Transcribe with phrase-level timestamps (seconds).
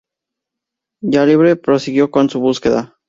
[1.03, 2.95] Ya libre, prosiguió con su búsqueda.